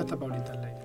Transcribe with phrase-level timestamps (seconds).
[0.00, 0.78] Ya está Paulita al aire.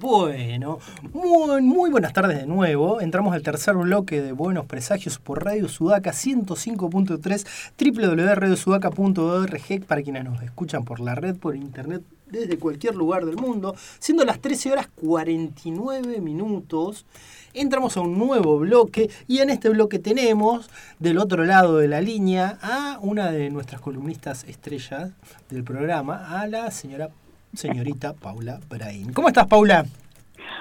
[0.00, 0.78] Bueno,
[1.12, 3.00] muy, muy buenas tardes de nuevo.
[3.00, 7.44] Entramos al tercer bloque de Buenos Presagios por Radio Sudaca 105.3
[7.76, 13.74] www.radiosudaca.org para quienes nos escuchan por la red, por internet, desde cualquier lugar del mundo.
[13.98, 17.06] Siendo las 13 horas 49 minutos,
[17.54, 22.00] entramos a un nuevo bloque y en este bloque tenemos del otro lado de la
[22.00, 25.10] línea a una de nuestras columnistas estrellas
[25.50, 27.10] del programa, a la señora
[27.56, 29.12] señorita Paula Brain.
[29.12, 29.84] ¿Cómo estás, Paula?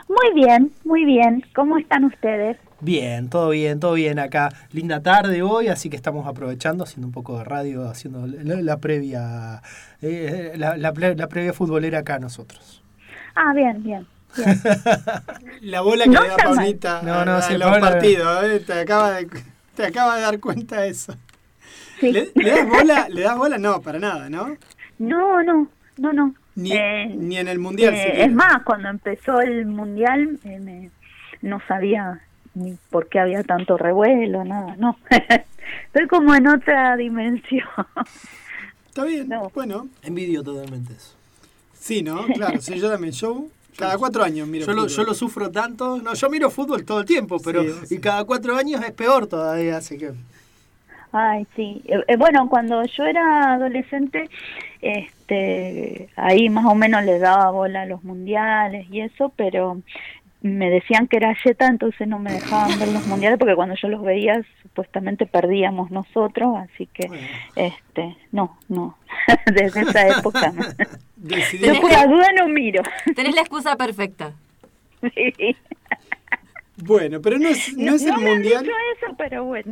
[0.08, 1.44] Muy bien, muy bien.
[1.56, 2.58] ¿Cómo están ustedes?
[2.82, 4.50] Bien, todo bien, todo bien acá.
[4.72, 9.62] Linda tarde hoy, así que estamos aprovechando, haciendo un poco de radio, haciendo la, previa,
[10.02, 12.84] eh, la, previa futbolera acá nosotros.
[13.36, 14.06] Ah, bien, bien.
[15.62, 18.60] la bola que le da Paulita no, no, en los partidos, ¿eh?
[18.62, 19.30] te, acaba de,
[19.76, 21.16] te acaba de dar cuenta eso.
[22.02, 23.08] ¿Le, das bola?
[23.10, 23.58] ¿Le das bola?
[23.58, 24.58] No, para nada, ¿no?
[25.00, 26.34] No, no, no, no.
[26.56, 27.94] Ni, eh, ni en el mundial.
[27.94, 30.90] Eh, es más, cuando empezó el mundial eh,
[31.42, 32.22] no sabía
[32.54, 34.98] ni por qué había tanto revuelo, nada, no.
[35.88, 37.68] Estoy como en otra dimensión.
[38.88, 39.88] Está bien, bueno.
[40.04, 41.16] Envidio totalmente eso.
[41.74, 42.26] Sí, ¿no?
[42.28, 43.14] Claro, sí, yo también.
[43.14, 46.02] Yo cada cuatro años miro yo Lo, yo lo sufro tanto.
[46.02, 49.78] No, yo miro fútbol todo el tiempo, pero y cada cuatro años es peor todavía,
[49.78, 50.14] así que...
[51.12, 51.82] Ay, sí.
[51.86, 54.30] Eh, eh, bueno, cuando yo era adolescente,
[55.24, 59.82] este, ahí más o menos le daba bola a los mundiales y eso, pero
[60.42, 63.88] me decían que era yeta, entonces no me dejaban ver los mundiales porque cuando yo
[63.88, 67.10] los veía supuestamente perdíamos nosotros, así que
[67.56, 68.98] este, no, no,
[69.54, 70.64] desde esa época no.
[71.26, 72.84] Yo por la duda no miro.
[73.16, 74.34] Tenés la excusa perfecta.
[75.16, 75.56] Sí.
[76.76, 78.66] Bueno, pero no es, no es el mundial.
[78.66, 79.72] eso, pero bueno.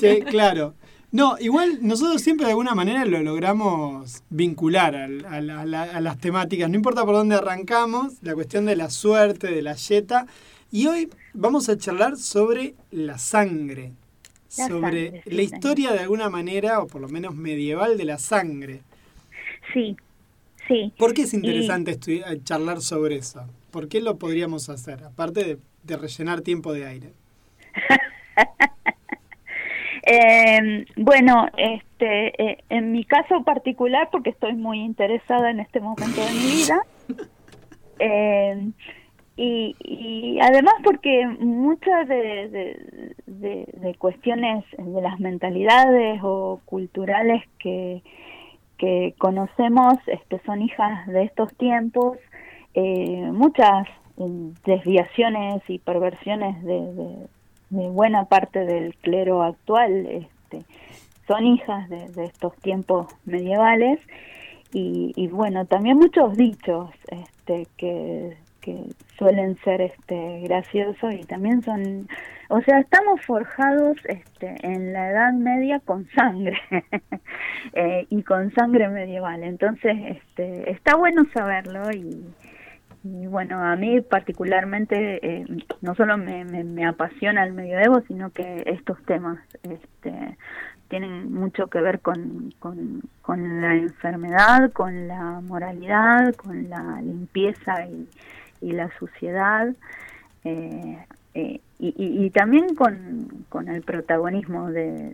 [0.00, 0.74] Sí, claro.
[1.14, 7.04] No, igual nosotros siempre de alguna manera lo logramos vincular a, las temáticas, no importa
[7.04, 10.26] por dónde arrancamos, la cuestión de la suerte, de la yeta.
[10.72, 13.92] Y hoy vamos a charlar sobre la sangre,
[14.48, 18.80] sobre la historia de alguna manera, o por lo menos medieval, de la sangre.
[19.72, 19.96] Sí,
[20.66, 20.92] sí.
[20.98, 21.96] ¿Por qué es interesante
[22.42, 23.44] charlar sobre eso?
[23.70, 25.04] ¿Por qué lo podríamos hacer?
[25.04, 27.12] Aparte de de rellenar tiempo de aire?
[30.06, 36.20] eh, bueno, este, eh, en mi caso particular, porque estoy muy interesada en este momento
[36.20, 36.82] de mi vida,
[37.98, 38.70] eh,
[39.36, 42.78] y, y, además porque muchas de,
[43.26, 48.02] de, de, cuestiones de las mentalidades o culturales que,
[48.78, 52.18] que conocemos este, son hijas de estos tiempos,
[52.74, 53.88] eh, muchas
[54.64, 57.26] desviaciones y perversiones de,
[57.74, 60.64] buena parte del clero actual este,
[61.26, 64.00] son hijas de, estos tiempos medievales
[64.72, 68.36] y, bueno también muchos dichos este, que,
[69.18, 72.08] suelen ser este graciosos y también son
[72.48, 76.58] o sea estamos forjados este, en la Edad Media con sangre
[77.74, 79.44] eh, y con sangre medieval.
[79.44, 82.24] Entonces este está bueno saberlo y
[83.04, 85.44] y bueno, a mí particularmente eh,
[85.82, 90.38] no solo me, me, apasiona el medioevo, sino que estos temas este,
[90.88, 98.08] tienen mucho que ver con, con, la enfermedad, con la moralidad, con la limpieza y,
[98.62, 99.74] y la suciedad.
[100.44, 100.98] Eh,
[101.34, 105.10] eh, y, también con, con el protagonismo de,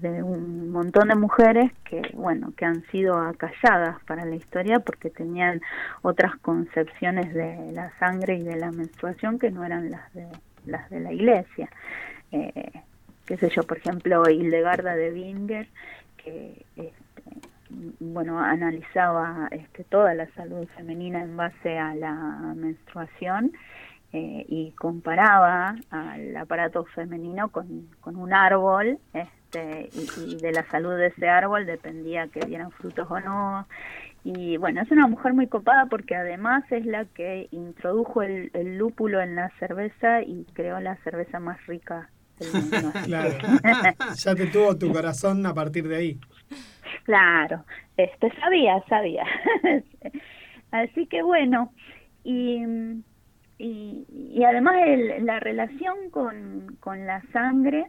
[0.00, 5.10] de, un montón de mujeres que bueno que han sido acalladas para la historia porque
[5.10, 5.60] tenían
[6.00, 10.26] otras concepciones de la sangre y de la menstruación que no eran las de
[10.66, 11.68] las de la iglesia.
[12.32, 12.72] Eh,
[13.26, 15.68] qué sé yo por ejemplo Hildegarda de Binger
[16.16, 17.22] que este,
[18.00, 22.14] bueno analizaba este, toda la salud femenina en base a la
[22.56, 23.52] menstruación
[24.12, 30.96] eh, y comparaba al aparato femenino con, con un árbol este, y, de la salud
[30.96, 33.66] de ese árbol dependía que dieran frutos o no.
[34.22, 39.20] Y bueno, es una mujer muy copada porque además es la que introdujo el, lúpulo
[39.20, 42.92] en la cerveza y creó la cerveza más rica del mundo.
[43.04, 43.36] claro,
[44.16, 46.20] ya te tuvo tu corazón a partir de ahí.
[47.04, 47.64] Claro,
[47.96, 49.24] este sabía, sabía.
[50.70, 51.72] Así que bueno,
[52.22, 52.62] y
[53.62, 54.76] y, además
[55.20, 57.86] la relación con, con la sangre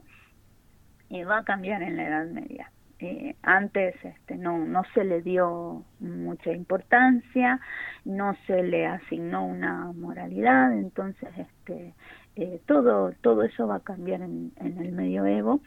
[1.10, 2.72] eh, va a cambiar en la Edad Media.
[3.00, 7.60] Eh, antes este, no, no se le dio mucha importancia,
[8.06, 11.96] no se le asignó una moralidad, entonces este,
[12.36, 15.62] eh, todo, todo eso va a cambiar en, en el medioevo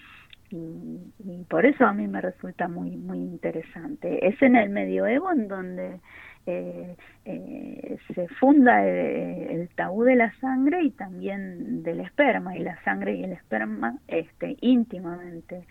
[0.51, 4.27] y, por eso a mí me resulta muy muy interesante.
[4.27, 6.01] Es en el medioevo en donde
[6.47, 12.61] eh, eh, se funda eh, el, tabú de la sangre y también del esperma, y
[12.61, 15.65] la sangre y el esperma este, íntimamente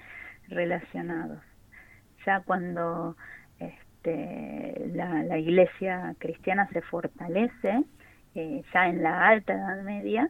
[0.47, 1.39] relacionados.
[2.25, 3.15] Ya cuando
[3.59, 7.83] este, la, iglesia cristiana se fortalece,
[8.35, 10.27] ya en la alta Edad Media,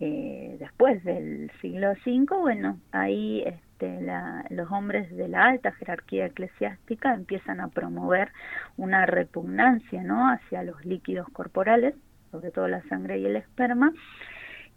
[0.00, 3.64] después del siglo V, bueno, ahí este,
[4.50, 8.30] los hombres de la alta jerarquía eclesiástica empiezan a promover
[8.76, 10.28] una repugnancia ¿no?
[10.28, 11.94] hacia los líquidos corporales,
[12.30, 13.92] sobre todo la sangre y el esperma,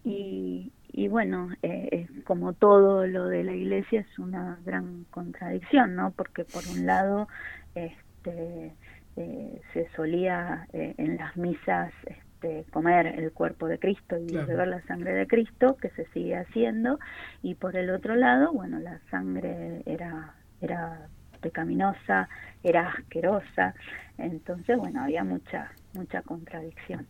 [0.09, 6.12] y, bueno, eh, como todo lo de la iglesia es una gran contradicción, ¿no?
[6.12, 7.27] Porque por un lado,
[7.75, 8.74] este,
[9.18, 11.92] eh, se solía eh, en las misas
[12.37, 16.35] este, comer el cuerpo de Cristo y beber la sangre de Cristo, que se sigue
[16.37, 16.99] haciendo,
[17.41, 21.07] y por el otro lado, bueno, la sangre era, era
[21.41, 22.29] pecaminosa,
[22.63, 23.73] era asquerosa,
[24.19, 27.07] entonces, bueno, había mucha, mucha contradicción.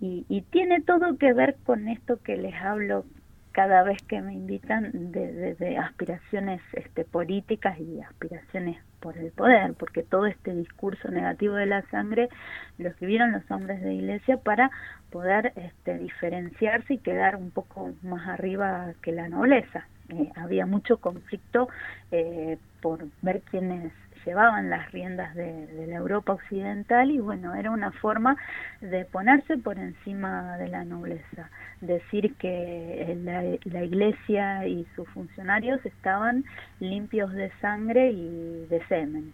[0.00, 3.04] Y, y tiene todo que ver con esto que les hablo
[3.52, 9.74] cada vez que me invitan de, de, aspiraciones este, políticas y aspiraciones por el poder,
[9.74, 12.30] porque todo este discurso negativo de la sangre
[12.78, 14.70] lo escribieron los hombres de iglesia para
[15.10, 19.86] poder este, diferenciarse y quedar un poco más arriba que la nobleza.
[20.08, 21.68] Eh, había mucho conflicto
[22.12, 23.92] eh, por ver quiénes
[24.24, 28.36] llevaban las riendas de, la Europa occidental y bueno, era una forma
[28.80, 31.50] de ponerse por encima de la nobleza,
[31.80, 36.44] decir que la, la iglesia y sus funcionarios estaban
[36.80, 39.32] limpios de sangre y de semen.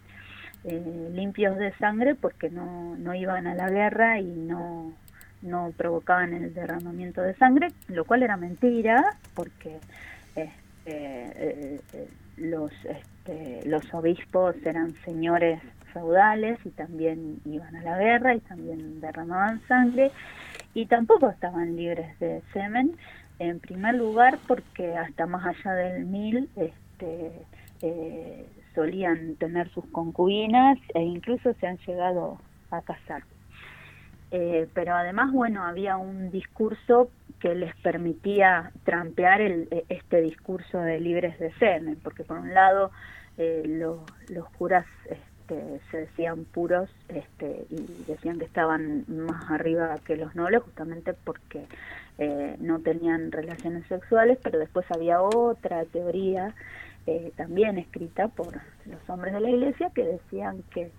[0.63, 4.93] Eh, limpios de sangre porque no, no iban a la guerra y no,
[5.41, 9.79] no provocaban el derramamiento de sangre, lo cual era mentira porque
[10.35, 10.51] este,
[10.85, 12.07] eh, eh,
[12.37, 12.71] los
[13.21, 15.61] este, los obispos eran señores
[15.93, 20.11] feudales y también iban a la guerra y también derramaban sangre
[20.73, 22.95] y tampoco estaban libres de semen
[23.39, 27.31] en primer lugar porque hasta más allá del mil este,
[27.81, 32.39] eh, solían tener sus concubinas e incluso se han llegado
[32.71, 33.23] a casar.
[34.31, 37.11] Eh, pero además bueno había un discurso
[37.41, 42.53] que les permitía trampear el, e, este discurso de libres de semen, porque por un
[42.53, 42.91] lado
[43.37, 43.99] eh, los,
[44.57, 50.61] curas este, se decían puros este, y decían que estaban más arriba que los nobles
[50.61, 51.65] justamente porque
[52.19, 56.53] eh, no tenían relaciones sexuales, pero después había otra teoría
[57.07, 58.53] eh, también escrita por
[58.85, 60.91] los hombres de la iglesia que decían que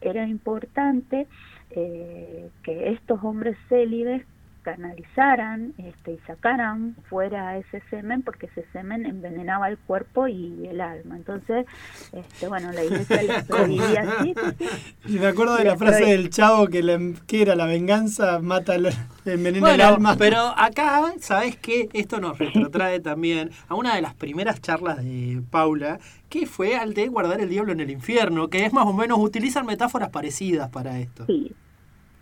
[0.00, 1.26] era importante
[1.68, 4.24] que estos hombres célibes
[4.66, 10.80] canalizaran este, y sacaran fuera ese semen porque ese semen envenenaba el cuerpo y el
[10.80, 11.14] alma.
[11.14, 11.66] Entonces,
[12.12, 14.34] este, bueno, la iglesia les prohibía así.
[15.06, 18.88] Y me acuerdo de la frase del chavo que, que era la venganza mata el,
[19.24, 20.16] envenena el alma.
[20.18, 21.88] Pero acá, ¿sabes qué?
[21.92, 26.92] Esto nos retrotrae también a una de las primeras charlas de Paula, que fue al
[26.92, 30.70] de guardar el diablo en el infierno, que es más o menos, utilizan metáforas parecidas
[30.70, 31.24] para esto.
[31.26, 31.52] Sí,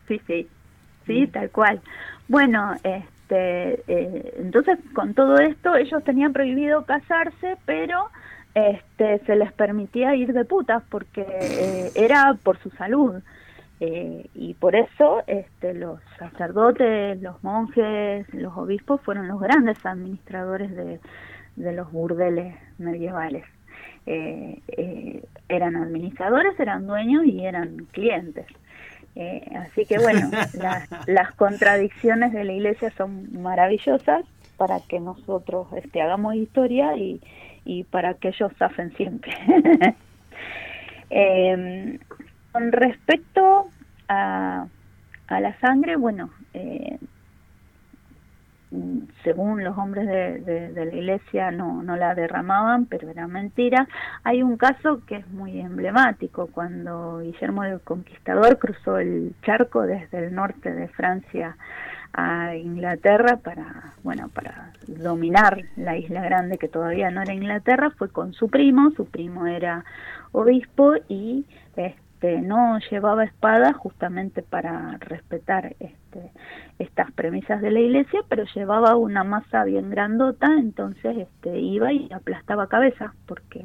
[0.08, 0.46] sí, sí,
[1.06, 1.81] sí, tal cual.
[2.29, 8.08] Bueno, este, eh, entonces con todo esto ellos tenían prohibido casarse, pero
[8.55, 13.23] este, se les permitía ir de putas porque eh, era por su salud.
[13.81, 20.75] Eh, y por eso este, los sacerdotes, los monjes, los obispos fueron los grandes administradores
[20.75, 21.01] de,
[21.56, 23.44] de los burdeles medievales.
[24.06, 28.46] eran administradores, eran dueños y eran clientes.
[29.17, 30.31] Eh, así que bueno,
[31.06, 34.25] las, contradicciones de la iglesia son maravillosas
[34.56, 37.21] para que nosotros este, hagamos historia y,
[37.65, 39.33] y para que ellos zafen siempre.
[41.11, 41.99] Em,
[42.51, 43.69] con respecto
[44.09, 44.67] a,
[45.29, 46.99] a la sangre, bueno, eh,
[49.23, 53.89] según los hombres de, la iglesia no, no la derramaban, pero era mentira.
[54.23, 60.27] Hay un caso que es muy emblemático, cuando Guillermo el Conquistador cruzó el charco desde
[60.27, 61.57] el norte de Francia
[62.13, 68.09] a Inglaterra para, bueno, para dominar la isla grande que todavía no era Inglaterra, fue
[68.09, 69.85] con su primo, su primo era
[70.33, 71.45] obispo y
[71.77, 71.97] este,
[72.41, 76.33] no llevaba espada justamente para respetar este,
[76.79, 82.11] estas premisas de la iglesia, pero llevaba una masa bien grandota, entonces este, iba y
[82.13, 83.65] aplastaba cabeza, porque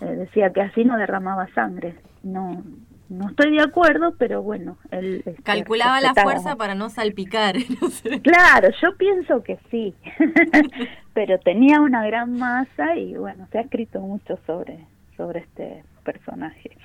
[0.00, 1.96] eh, decía que así no derramaba sangre.
[2.22, 2.62] No,
[3.08, 7.56] no estoy de acuerdo, pero bueno, él este, calculaba la fuerza para no salpicar.
[8.22, 9.94] Claro, yo pienso que sí,
[11.14, 14.86] pero tenía una gran masa y bueno, se ha escrito mucho sobre,
[15.16, 16.76] sobre este personaje.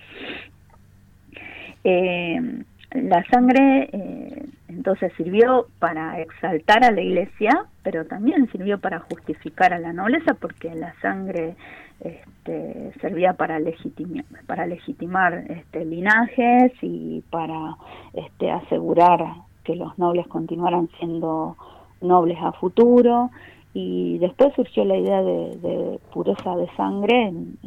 [1.84, 9.00] Eh, la sangre eh, entonces sirvió para exaltar a la iglesia, pero también sirvió para
[9.00, 11.56] justificar a la nobleza, porque la sangre
[12.02, 17.76] este, servía para legitimar, para legitimar este, linajes y para
[18.14, 19.20] este, asegurar
[19.64, 21.56] que los nobles continuaran siendo
[22.02, 23.30] nobles a futuro
[23.74, 27.58] y después surgió la idea de, pureza de sangre en,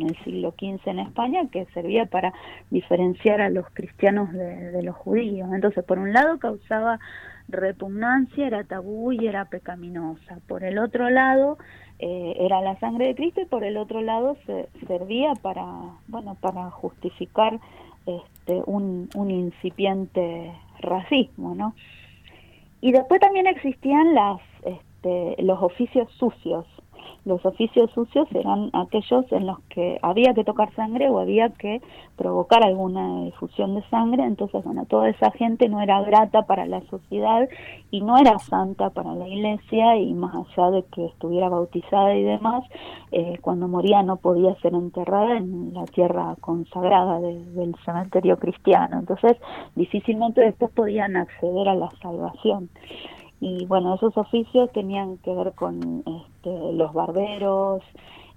[0.00, 2.34] el siglo XV en España que servía para
[2.70, 5.48] diferenciar a los cristianos de, los judíos.
[5.54, 6.98] Entonces, por un lado causaba
[7.48, 10.38] repugnancia, era tabú y era pecaminosa.
[10.46, 11.56] Por el otro lado,
[11.98, 15.64] eh, era la sangre de Cristo y por el otro lado se, servía para,
[16.08, 17.58] bueno, para justificar
[18.04, 21.74] este, un, un incipiente racismo, ¿no?
[22.82, 24.40] Y después también existían las
[25.04, 26.66] este, los oficios sucios.
[27.26, 31.80] Los oficios sucios eran aquellos en los que había que tocar sangre o había que
[32.16, 34.24] provocar alguna difusión de sangre.
[34.24, 37.48] Entonces, bueno, toda esa gente no era grata para la sociedad
[37.90, 42.24] y no era santa para la iglesia y más allá de que estuviera bautizada y
[42.24, 42.64] demás,
[43.10, 48.98] eh, cuando moría no podía ser enterrada en la tierra consagrada del cementerio cristiano.
[48.98, 49.38] Entonces,
[49.74, 52.68] difícilmente después podían acceder a la salvación
[53.46, 57.82] y bueno, esos oficios tenían que ver con este, los barberos,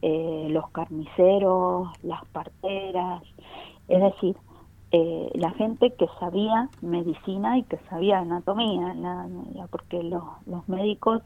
[0.01, 3.23] eh, los carniceros, las parteras,
[3.87, 4.35] es decir,
[4.91, 8.95] eh, la gente que sabía medicina y que sabía anatomía,
[9.71, 11.21] porque los, los médicos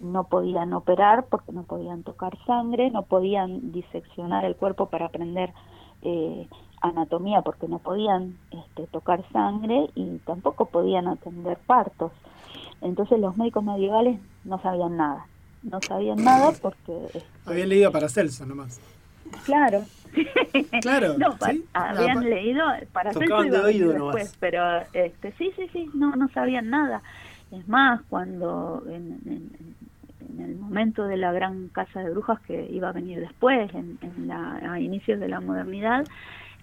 [0.00, 5.52] no podían operar porque no podían tocar sangre, no podían diseccionar el cuerpo para aprender
[6.02, 6.46] eh,
[6.80, 12.12] anatomía porque no podían este, tocar sangre y tampoco podían atender partos.
[12.80, 15.26] Entonces los médicos medievales no sabían nada,
[15.62, 17.06] no sabían nada porque...
[17.06, 18.80] Este, habían leído para Celso nomás.
[19.44, 19.84] Claro.
[20.80, 21.14] Claro.
[21.18, 21.36] no,
[21.74, 27.02] habían leído para Celso después, pero este, sí, sí, sí, no, no sabían nada.
[27.50, 29.68] Es más, cuando en, en,
[30.40, 34.72] el momento de la gran casa de brujas que iba a venir después, en, la,
[34.72, 36.06] a inicios de la modernidad,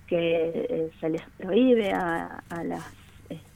[0.08, 2.84] que eh, se les prohíbe a, a las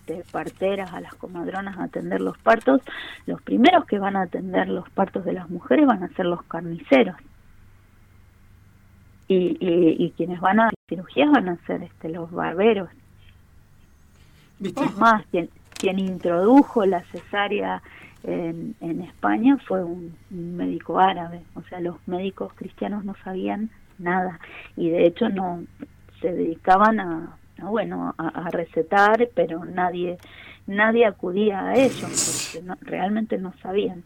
[0.09, 2.81] este, parteras, a las comadronas a atender los partos,
[3.25, 6.43] los primeros que van a atender los partos de las mujeres van a ser los
[6.43, 7.15] carniceros.
[9.27, 12.89] Y, y, quienes van a cirugías van a ser este, los barberos.
[14.59, 17.83] Es más, quien, quien introdujo la cesárea
[18.23, 21.43] en, en España fue un, médico árabe.
[21.53, 24.39] O sea, los médicos cristianos no sabían nada
[24.75, 25.63] y de hecho no
[26.21, 30.17] se dedicaban a, bueno, a, recetar, pero nadie
[30.67, 34.03] nadie acudía a ellos porque realmente no sabían.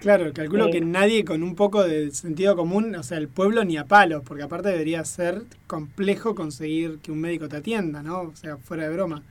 [0.00, 3.64] Claro, calculo que eh, nadie con un poco de sentido común, o sea, el pueblo
[3.64, 8.22] ni a palos, porque aparte debería ser complejo conseguir que un médico te atienda, ¿no?
[8.22, 9.22] O sea, fuera de broma.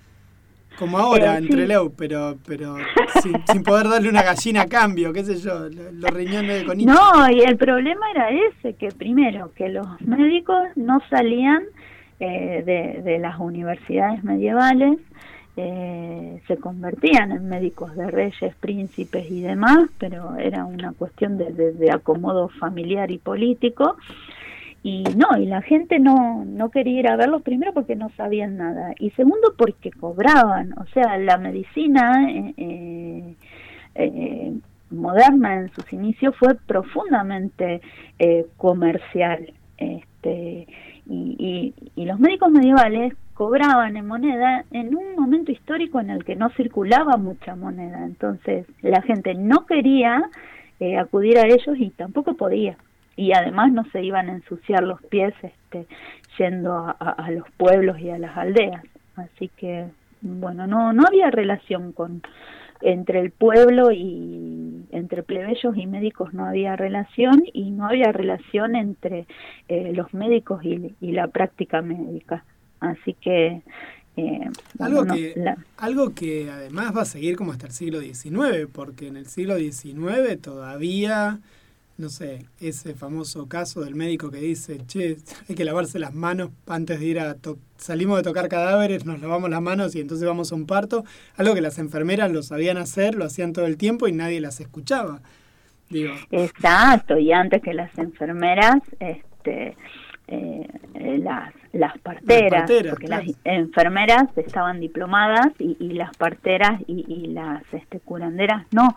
[0.77, 2.77] Como ahora, eh, entre Leu, pero, pero
[3.51, 6.93] sin, poder darle una gallina a cambio, qué sé yo, los riñones de conito.
[6.93, 11.63] No, y el problema era ese, que primero, que los médicos no salían
[12.19, 14.97] eh, de, de, las universidades medievales
[15.61, 21.51] eh, se convertían en médicos de reyes, príncipes y demás, pero era una cuestión de,
[21.51, 23.97] de, acomodo familiar y político.
[24.83, 28.55] Y no, y la gente no, no quería ir a verlos primero porque no sabían
[28.55, 33.35] nada y segundo porque cobraban, o sea, la medicina eh,
[33.95, 34.53] eh,
[34.91, 37.81] moderna en sus inicios fue profundamente
[38.55, 39.51] comercial.
[39.77, 40.67] Este,
[41.09, 46.35] y, y, los médicos medievales cobraban en moneda en un momento histórico en el que
[46.35, 48.05] no circulaba mucha moneda.
[48.05, 50.29] Entonces la gente no quería
[50.79, 52.77] eh, acudir a ellos y tampoco podía.
[53.15, 55.87] Y además no se iban a ensuciar los pies este,
[56.37, 58.83] yendo a, a los pueblos y a las aldeas.
[59.15, 59.87] Así que,
[60.21, 62.21] bueno, no, no había relación con,
[62.81, 68.75] entre el pueblo y entre plebeyos y médicos no había relación y no había relación
[68.75, 69.27] entre
[69.67, 72.45] eh, los médicos y, la práctica médica.
[72.79, 73.61] Así que...
[74.17, 75.33] Eh, algo, que
[75.77, 79.57] algo que además va a seguir como hasta el siglo XIX, porque en el siglo
[79.57, 81.39] XIX todavía
[81.99, 85.17] no sé, ese famoso caso del médico que dice, che,
[85.49, 87.35] hay que lavarse las manos antes de ir a...
[87.77, 91.03] Salimos de tocar cadáveres, nos lavamos las manos y entonces vamos a un parto.
[91.35, 94.61] Algo que las enfermeras lo sabían hacer, lo hacían todo el tiempo y nadie las
[94.61, 95.19] escuchaba.
[95.89, 96.13] Digo.
[96.31, 99.75] Exacto, y antes que las enfermeras, este,
[100.27, 100.67] eh,
[101.19, 107.99] las, las parteras, porque las enfermeras estaban diplomadas y, las parteras y, y las este,
[107.99, 108.95] curanderas no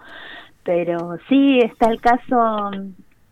[0.65, 2.71] pero sí está el caso,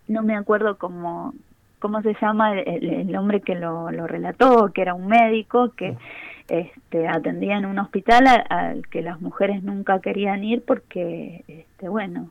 [0.08, 1.34] no me acuerdo cómo,
[1.78, 5.96] cómo se llama el, el hombre que lo, lo relató, que era un médico que
[6.50, 12.30] este, atendía en un hospital al que las mujeres nunca querían ir porque, este, bueno,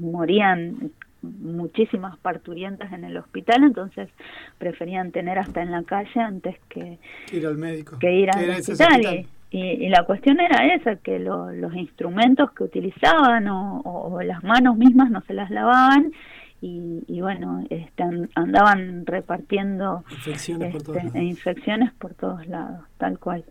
[0.00, 0.90] morían
[1.20, 4.08] muchísimas parturientas en el hospital, entonces
[4.56, 6.98] preferían tener hasta en la calle antes que,
[7.30, 9.26] ir al médico, que ir al hospital.
[9.50, 15.22] Y, la cuestión era esa, que los instrumentos que utilizaban o, las manos mismas no
[15.22, 16.12] se las lavaban
[16.60, 18.02] y, bueno, este,
[18.34, 23.44] andaban repartiendo infecciones, por todos este, infecciones por todos lados, tal cual.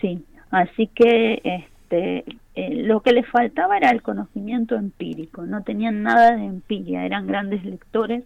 [0.00, 6.02] Sí, así que este, eh, lo que les faltaba era el conocimiento empírico, no tenían
[6.02, 8.22] nada de empiria, eran grandes lectores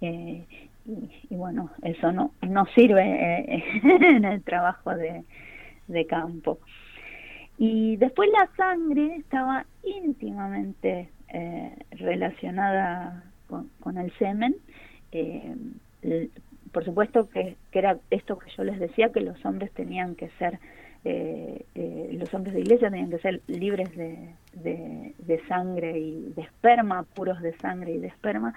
[0.00, 0.46] eh,
[0.86, 5.24] y, bueno, eso no, no sirve eh, en el trabajo de,
[5.90, 6.58] de campo.
[7.58, 11.10] Y después la sangre estaba íntimamente
[11.90, 14.56] relacionada con, el semen.
[16.72, 20.30] por supuesto que, que, era esto que yo les decía, que los hombres tenían que
[20.38, 20.58] ser
[21.02, 26.42] eh, eh, los hombres de iglesia tenían que ser libres de, de, sangre y de
[26.42, 28.52] esperma, puros de sangre y de esperma,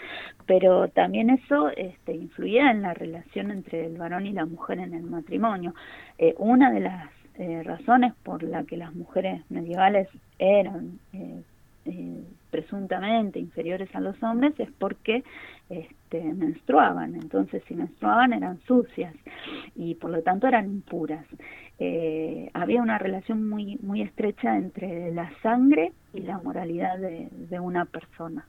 [0.45, 4.93] pero también eso este, influía en la relación entre el varón y la mujer en
[4.93, 5.73] el matrimonio.
[6.17, 10.07] Eh, una de las eh, razones por la que las mujeres medievales
[10.39, 10.99] eran
[12.53, 15.23] presuntamente inferiores a los hombres es porque
[15.69, 19.15] este, menstruaban, entonces si menstruaban eran sucias
[19.75, 21.25] y por lo tanto eran impuras.
[21.79, 27.85] Eh, había una relación muy, muy estrecha entre la sangre y la moralidad de, una
[27.85, 28.45] persona.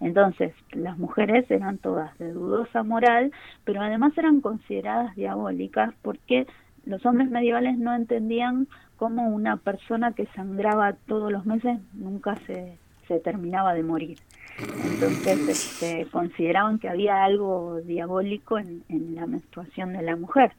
[0.00, 3.32] Entonces, las mujeres eran todas de dudosa moral,
[3.64, 6.46] pero además eran consideradas diabólicas porque
[6.84, 12.78] los hombres medievales no entendían cómo una persona que sangraba todos los meses nunca se,
[13.08, 14.18] se terminaba de morir.
[14.58, 20.52] Entonces este, consideraban que había algo diabólico en, la menstruación de la mujer.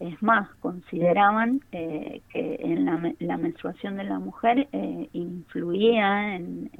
[0.00, 6.70] Es más, consideraban eh, que en la, menstruación de la mujer eh, influía en,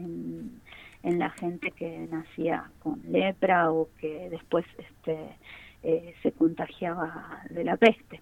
[1.02, 5.16] en, la gente que nacía con lepra o que después este,
[5.82, 8.20] eh, se contagiaba de la peste.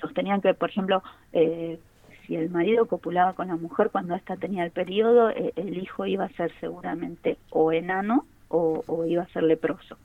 [0.00, 1.02] Sostenían que, por ejemplo,
[1.32, 6.24] si el marido copulaba con la mujer cuando ésta tenía el periodo, el hijo iba
[6.24, 9.96] a ser seguramente o enano o, o iba a ser leproso.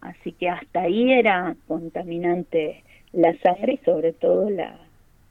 [0.00, 4.78] Así que hasta ahí era contaminante la sangre y sobre todo la,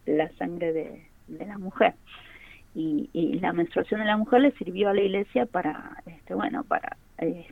[0.05, 1.93] la sangre de, de la mujer.
[2.75, 6.63] Y, y, la menstruación de la mujer le sirvió a la iglesia para, este, bueno,
[6.63, 7.47] para eh,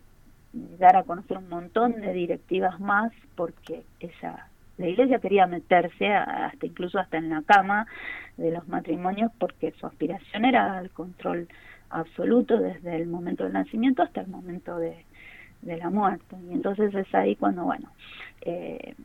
[0.54, 6.66] dar a conocer un montón de directivas más, porque esa la iglesia quería meterse hasta
[6.66, 7.88] incluso hasta en la cama
[8.38, 11.48] de los matrimonios porque su aspiración era el control
[11.90, 15.06] absoluto desde el momento del nacimiento hasta el momento de,
[15.62, 16.36] de la muerte.
[16.50, 17.92] Y entonces es ahí cuando, bueno,
[18.42, 18.96] eh,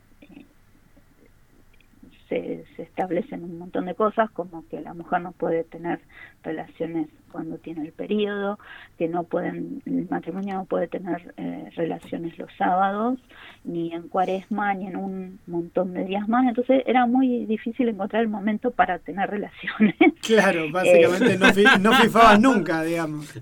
[2.30, 6.00] se, se, establecen un montón de cosas como que la mujer no puede tener
[6.42, 8.58] relaciones cuando tiene el periodo,
[8.98, 13.18] que no pueden, el matrimonio no puede tener eh, relaciones los sábados,
[13.64, 18.22] ni en cuaresma, ni en un montón de días más, entonces era muy difícil encontrar
[18.22, 19.96] el momento para tener relaciones.
[20.20, 23.32] Claro, básicamente no, no fifabas nunca, digamos.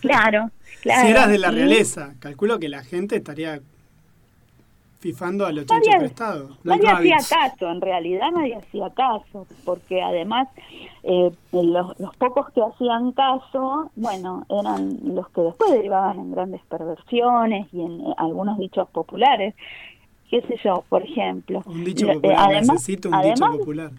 [0.00, 0.50] Claro,
[0.82, 1.02] claro.
[1.02, 3.60] Si eras de la realeza, calculo que la gente estaría
[4.98, 6.50] fifando a los chanchos prestados.
[6.64, 10.48] Nadie hacía caso, en realidad nadie hacía caso, porque además
[11.02, 16.62] eh, los, los, pocos que hacían caso, bueno, eran los que después derivaban en grandes
[16.68, 19.54] perversiones y en eh, algunos dichos populares.
[20.30, 21.62] ¿Qué sé yo, por ejemplo?
[21.66, 23.90] Un dicho eh, popular, además, necesito un dicho popular.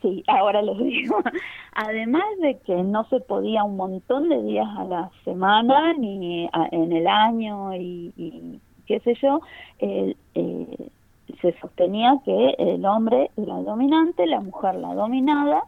[0.00, 1.22] Sí, ahora les digo.
[1.74, 6.92] Además de que no se podía un montón de días a la semana ni en
[6.92, 9.40] el año y, y qué sé yo,
[9.78, 10.14] eh,
[11.40, 15.62] se sostenía que el hombre era el dominante, la mujer la dominada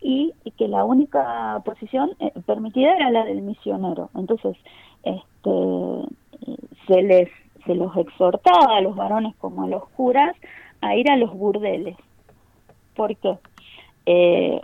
[0.00, 4.10] y, que la única posición eh, permitida era la del misionero.
[4.14, 4.56] Entonces,
[5.02, 5.50] este,
[6.86, 7.28] se les
[7.66, 10.34] se los exhortaba a los varones como a los curas
[10.80, 11.96] a ir a los burdeles.
[12.96, 13.38] ¿Por qué?
[14.06, 14.60] Eh,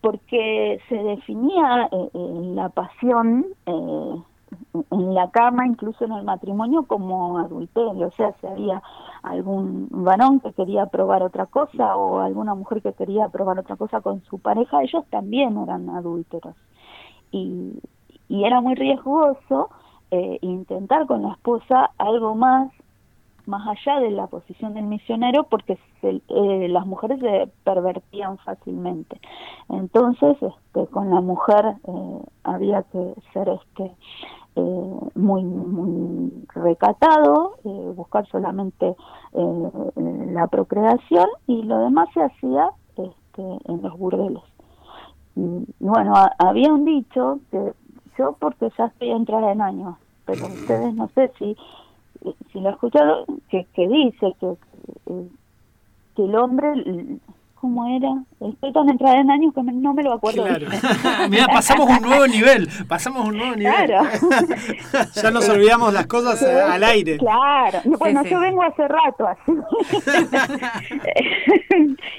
[0.00, 3.46] porque se definía la pasión
[4.90, 8.08] en la cama, incluso en el matrimonio, como adulterio.
[8.08, 8.82] O sea, si había
[9.22, 14.00] algún varón que quería probar otra cosa o alguna mujer que quería probar otra cosa
[14.00, 16.54] con su pareja, ellos también eran adúlteros.
[17.32, 17.80] Y,
[18.28, 19.70] y era muy riesgoso
[20.10, 22.70] eh, intentar con la esposa algo más
[23.46, 29.20] más allá de la posición del misionero porque eh, las mujeres se pervertían fácilmente.
[29.68, 33.92] Entonces, este, con la mujer eh, había que ser este
[34.56, 37.56] eh, muy muy recatado,
[37.94, 38.96] buscar solamente
[39.34, 44.42] la procreación y lo demás se hacía este, en los burdeles.
[45.34, 47.74] bueno, había un dicho que
[48.16, 51.54] yo porque ya estoy entrada en años, pero ustedes no sé si
[52.52, 54.54] si lo he escuchado, que, que dice que,
[56.16, 56.68] que el hombre,
[57.54, 58.08] ¿cómo era?
[58.40, 60.44] Estoy tan entrada en años que no me lo acuerdo.
[60.44, 60.66] Claro.
[61.30, 63.86] Mira, pasamos un nuevo nivel, pasamos un nuevo nivel.
[63.86, 64.08] Claro.
[65.14, 67.18] ya nos olvidamos las cosas al aire.
[67.18, 67.80] Claro.
[67.98, 69.52] Bueno, yo vengo hace rato así.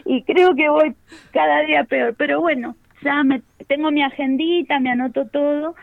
[0.05, 0.95] y creo que voy
[1.31, 5.75] cada día peor, pero bueno, ya me tengo mi agendita, me anoto todo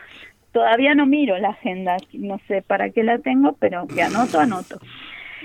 [0.55, 4.79] todavía no miro la agenda, no sé para qué la tengo, pero que anoto, anoto.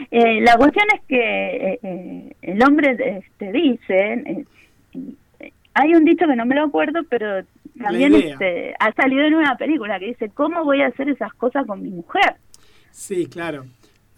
[0.08, 4.46] Eh, la cuestión es que eh, eh, el hombre este, dice,
[5.74, 7.44] hay un dicho que no me lo acuerdo, pero
[7.82, 11.66] también este, ha salido en una película que dice, ¿cómo voy a hacer esas cosas
[11.66, 12.36] con mi mujer?
[12.92, 13.64] Sí, claro.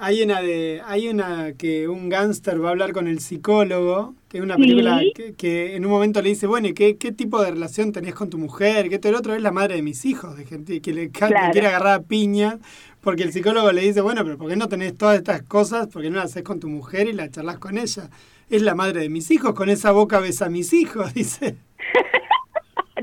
[0.04, 4.38] Hay una de, hay una que un gángster va a hablar con el psicólogo, que
[4.38, 5.00] es una película
[5.38, 8.28] que, en un momento le dice, bueno, ¿y qué, qué tipo de relación tenías con
[8.28, 8.88] tu mujer?
[8.88, 12.00] Que el otro es la madre de mis hijos, de gente que le, quiere agarrar
[12.00, 12.58] a piña,
[13.00, 15.86] porque el psicólogo le dice, bueno, pero ¿por qué no tenés todas estas cosas?
[15.86, 18.10] ¿Por qué no las haces con tu mujer y la charlas con ella?
[18.50, 21.54] Es la madre de mis hijos, con esa boca besa a mis hijos, dice.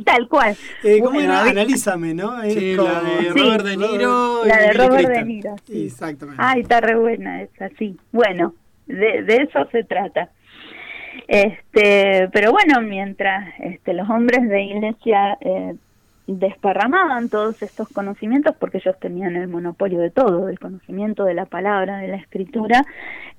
[0.05, 0.55] Tal cual.
[0.83, 1.43] Eh, ¿Cómo era?
[1.43, 2.41] Analízame, ¿no?
[2.43, 4.45] sí, la de Robert De Niro.
[4.45, 5.55] La de Robert De Niro.
[5.67, 6.41] Exactamente.
[6.43, 7.97] Ay, está re buena esa, sí.
[8.11, 8.53] Bueno,
[8.85, 10.29] de, de eso se trata.
[11.27, 15.75] Este, pero bueno, mientras este, los hombres de iglesia eh,
[16.27, 21.45] desparramaban todos estos conocimientos, porque ellos tenían el monopolio de todo, del conocimiento de la
[21.45, 22.85] palabra, de la escritura,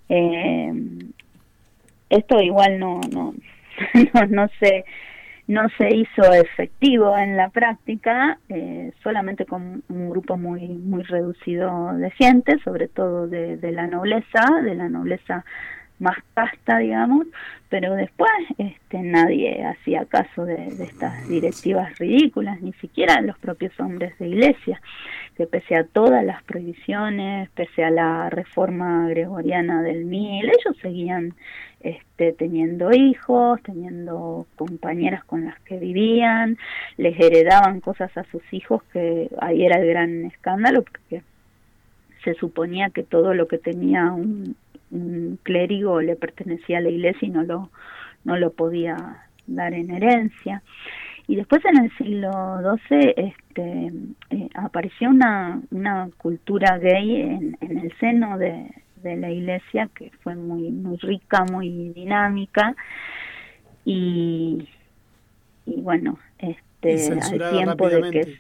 [0.08, 0.72] eh,
[2.10, 3.34] esto igual no, no,
[4.14, 4.84] no, no sé
[5.50, 11.92] no se hizo efectivo en la práctica, eh, solamente con un grupo muy muy reducido
[11.94, 15.44] de gente, sobre todo de, la nobleza, de la nobleza
[15.98, 17.26] más casta, digamos,
[17.68, 24.16] pero después este, nadie hacía caso de, estas directivas ridículas, ni siquiera los propios hombres
[24.20, 24.80] de iglesia,
[25.36, 31.34] que pese a todas las prohibiciones, pese a la reforma gregoriana del mil, ellos seguían
[31.80, 36.58] este, teniendo hijos, teniendo compañeras con las que vivían,
[36.98, 41.22] les heredaban cosas a sus hijos que ahí era el gran escándalo porque
[42.22, 44.56] se suponía que todo lo que tenía un,
[45.44, 47.70] clérigo le pertenecía a la iglesia y no lo,
[48.24, 48.96] no lo podía
[49.46, 50.64] dar en herencia.
[51.28, 52.32] Y después en el siglo
[52.88, 53.92] XII este,
[54.30, 58.66] eh, apareció una, una cultura gay en el seno de,
[59.02, 62.74] de la iglesia que fue muy muy rica muy dinámica.
[63.84, 64.68] Y
[65.66, 68.38] y bueno este al tiempo de que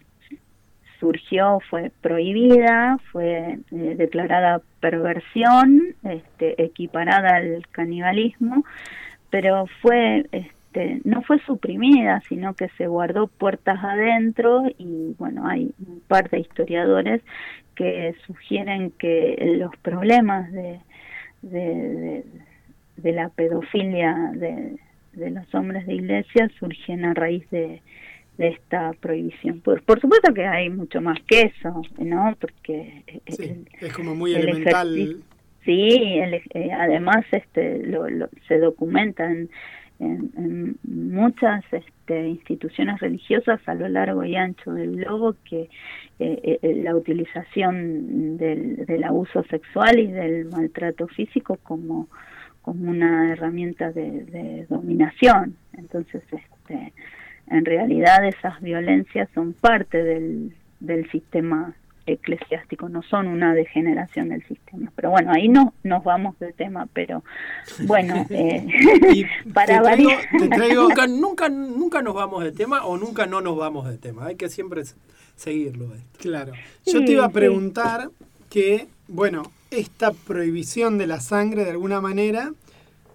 [0.98, 8.64] surgió fue prohibida fue eh, declarada perversión este equiparada al canibalismo
[9.30, 10.26] pero fue
[10.70, 16.30] este, no fue suprimida, sino que se guardó puertas adentro y bueno, hay un par
[16.30, 17.22] de historiadores
[17.80, 20.80] que sugieren que los problemas de,
[21.40, 22.22] de,
[23.12, 24.76] la pedofilia de,
[25.14, 27.80] los hombres de iglesia surgen a raíz de,
[28.36, 29.60] esta prohibición.
[29.60, 32.36] Por, por supuesto que hay mucho más que eso, ¿no?
[32.38, 33.02] Porque
[33.80, 35.16] es como muy elemental.
[35.64, 36.18] Sí,
[36.54, 38.06] eh, además este lo,
[38.48, 39.50] se documentan en,
[40.84, 45.68] muchas este, instituciones religiosas a lo largo y ancho del globo que
[46.18, 52.08] eh, eh, la utilización del, del, abuso sexual y del maltrato físico como,
[52.62, 55.56] como una herramienta de, de dominación.
[55.76, 56.92] Entonces, este,
[57.48, 61.74] en realidad esas violencias son parte del, del sistema
[62.12, 64.92] eclesiástico, no son una degeneración del sistema.
[64.96, 67.22] Pero bueno, ahí no nos vamos del tema, pero
[67.86, 68.66] bueno, eh,
[69.54, 70.18] para variar...
[70.74, 74.36] nunca, nunca, nunca nos vamos del tema o nunca no nos vamos del tema, hay
[74.36, 74.82] que siempre
[75.36, 75.94] seguirlo.
[75.94, 76.18] Esto.
[76.18, 76.52] Claro,
[76.86, 78.10] yo te iba a preguntar
[78.48, 82.52] que, bueno, esta prohibición de la sangre de alguna manera,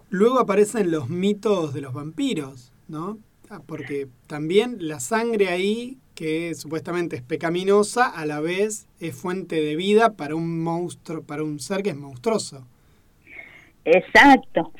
[0.10, 3.18] luego aparecen los mitos de los vampiros, ¿no?
[3.50, 9.62] Ah, porque también la sangre ahí que supuestamente es pecaminosa, a la vez es fuente
[9.62, 12.66] de vida para un monstruo, para un ser que es monstruoso.
[13.84, 14.72] Exacto.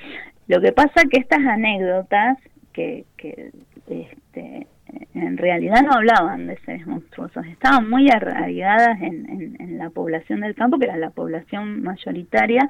[0.48, 2.38] Lo que pasa que estas anécdotas
[2.74, 3.52] que, que
[3.88, 4.68] este,
[5.14, 10.56] en realidad no hablaban de seres monstruosos, estaban muy arraigadas en, en, la población del
[10.56, 12.68] campo, que era la población mayoritaria,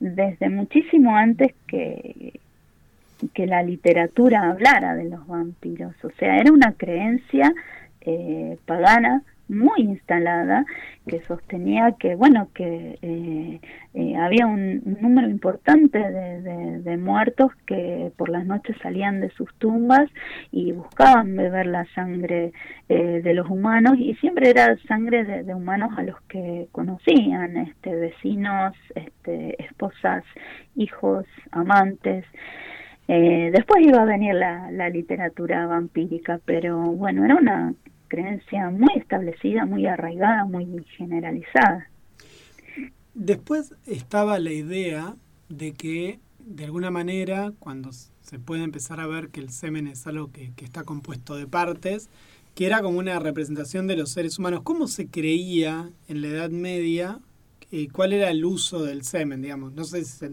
[0.00, 2.40] desde muchísimo antes que,
[3.34, 5.94] que la literatura hablara de los vampiros.
[6.04, 7.52] O sea, era una creencia
[8.06, 10.64] eh, pagana muy instalada
[11.06, 13.60] que sostenía que bueno que eh,
[13.94, 20.10] eh, había un, número importante de, muertos que por las noches salían de sus tumbas
[20.50, 22.52] y buscaban beber la sangre
[22.88, 27.94] eh, de los humanos y siempre era sangre de, humanos a los que conocían este
[27.94, 30.24] vecinos este esposas
[30.74, 32.24] hijos amantes.
[33.08, 37.72] Después iba a venir la, la literatura vampírica pero bueno era una
[38.08, 41.88] creencia muy establecida, muy arraigada, muy generalizada.
[43.14, 45.16] Después estaba la idea
[45.48, 50.06] de que, de alguna manera, cuando se puede empezar a ver que el semen es
[50.06, 52.10] algo que, está compuesto de partes,
[52.54, 54.62] que era como una representación de los seres humanos.
[54.64, 57.20] ¿Cómo se creía en la Edad Media?
[57.70, 59.72] Eh, ¿Cuál era el uso del semen, digamos?
[59.72, 60.32] No sé si se,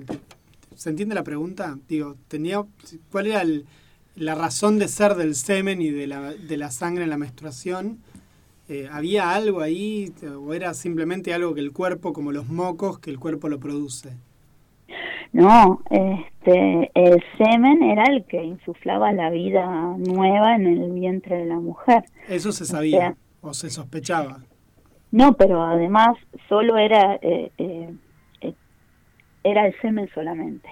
[0.76, 1.78] se entiende la pregunta.
[1.88, 2.64] Digo, tenía,
[3.12, 3.66] ¿cuál era el,
[4.15, 7.99] la razón de ser del semen y de la, de la sangre en la menstruación,
[8.69, 13.10] eh, ¿había algo ahí o era simplemente algo que el cuerpo, como los mocos, que
[13.10, 14.13] el cuerpo lo produce?
[15.32, 19.65] No, este, el semen era el que insuflaba la vida
[19.97, 22.04] nueva en el vientre de la mujer.
[22.30, 24.41] Eso se sabía o, se sospechaba.
[25.12, 27.93] No, pero además solo era eh, eh,
[29.43, 30.69] era el semen solamente.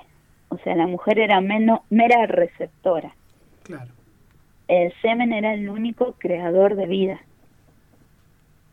[0.49, 3.15] O sea, la mujer era menos mera receptora.
[3.63, 3.91] Claro.
[4.67, 7.21] El semen era el único creador de vida.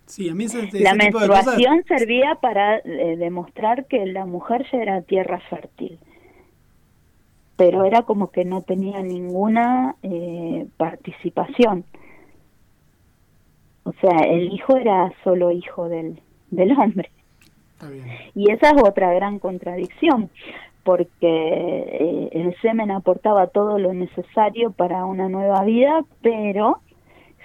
[0.07, 5.39] Sí, a mí La menstruación servía para eh, demostrar que la mujer ya era tierra
[5.51, 5.99] fértil,
[7.57, 11.85] pero era como que no tenía ninguna eh, participación.
[13.83, 16.21] O sea, el hijo era solo hijo del,
[16.51, 17.11] del hombre.
[18.35, 20.31] Y esa es otra gran contradicción,
[20.89, 26.79] porque eh, el semen aportaba todo lo necesario para una nueva vida, pero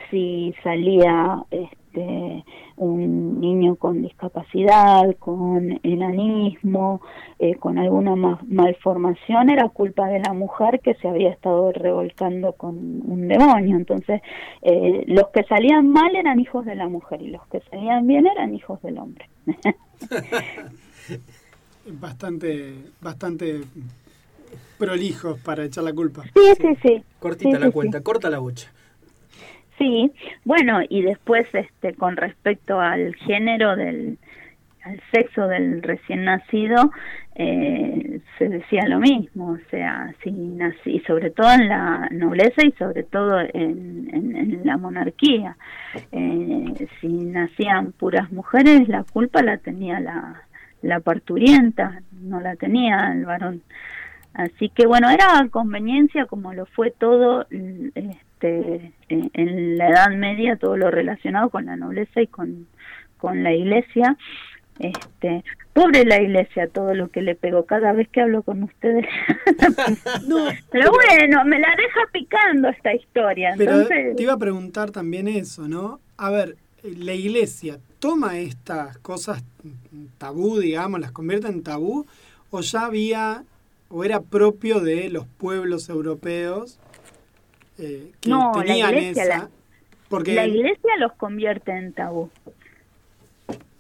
[0.10, 2.45] si salía este,
[2.77, 7.01] un niño con discapacidad, con enanismo,
[7.38, 8.15] eh, con alguna
[8.47, 13.75] malformación, era culpa de la mujer que se había estado revolcando con un demonio.
[13.75, 14.21] Entonces,
[14.62, 18.25] eh, los que salían mal eran hijos de la mujer y los que salían bien
[18.25, 19.27] eran hijos del hombre.
[21.86, 23.62] bastante, bastante
[24.78, 26.24] prolijos para echar la culpa.
[26.24, 27.04] Sí, sí, sí.
[27.19, 28.72] Cortita la cuenta, corta la bocha.
[29.78, 30.12] Sí,
[30.46, 34.17] bueno, y después este con respecto al género del
[34.84, 36.91] al sexo del recién nacido
[37.36, 42.72] eh, se decía lo mismo, o sea, si nací, sobre todo en la nobleza y
[42.74, 45.58] sobre todo en, en, la monarquía,
[46.12, 50.43] eh, si nacían puras mujeres, la culpa la tenía la,
[50.84, 53.63] la parturienta, no la tenía el varón.
[54.34, 60.78] Así que bueno, era conveniencia como lo fue todo este, en la Edad Media, todo
[60.78, 62.67] lo relacionado con la nobleza y con,
[63.17, 64.17] con la iglesia.
[64.80, 69.06] Este, pobre la iglesia, todo lo que le pegó cada vez que hablo con ustedes.
[70.72, 73.54] Pero bueno, me la deja picando esta historia.
[73.58, 76.00] Pero te iba a preguntar también eso, ¿no?
[76.17, 79.43] A ver, la iglesia toma estas cosas
[80.17, 82.06] tabú, digamos, las convierte en tabú,
[82.52, 83.43] o ya había,
[83.89, 86.80] o era propio de los pueblos europeos
[87.78, 88.32] eh, que
[88.65, 89.50] tenían esa.
[90.10, 92.30] porque la iglesia los convierte en tabú.